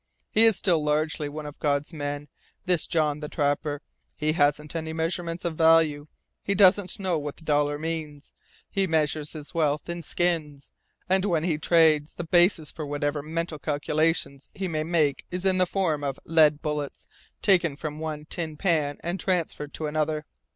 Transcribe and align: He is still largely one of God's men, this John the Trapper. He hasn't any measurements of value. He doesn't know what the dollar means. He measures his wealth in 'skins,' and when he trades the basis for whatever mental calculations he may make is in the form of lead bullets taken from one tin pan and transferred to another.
He 0.31 0.45
is 0.45 0.57
still 0.57 0.83
largely 0.83 1.29
one 1.29 1.45
of 1.45 1.59
God's 1.59 1.93
men, 1.93 2.27
this 2.65 2.87
John 2.87 3.19
the 3.19 3.29
Trapper. 3.29 3.83
He 4.15 4.31
hasn't 4.31 4.75
any 4.75 4.93
measurements 4.93 5.45
of 5.45 5.55
value. 5.55 6.07
He 6.43 6.55
doesn't 6.55 6.99
know 6.99 7.19
what 7.19 7.37
the 7.37 7.43
dollar 7.43 7.77
means. 7.77 8.33
He 8.67 8.87
measures 8.87 9.33
his 9.33 9.53
wealth 9.53 9.87
in 9.87 10.01
'skins,' 10.01 10.71
and 11.07 11.23
when 11.25 11.43
he 11.43 11.59
trades 11.59 12.15
the 12.15 12.23
basis 12.23 12.71
for 12.71 12.87
whatever 12.87 13.21
mental 13.21 13.59
calculations 13.59 14.49
he 14.55 14.67
may 14.67 14.81
make 14.83 15.23
is 15.29 15.45
in 15.45 15.59
the 15.59 15.67
form 15.67 16.03
of 16.03 16.19
lead 16.25 16.63
bullets 16.63 17.05
taken 17.43 17.75
from 17.75 17.99
one 17.99 18.25
tin 18.25 18.57
pan 18.57 18.97
and 19.01 19.19
transferred 19.19 19.71
to 19.75 19.85
another. 19.85 20.25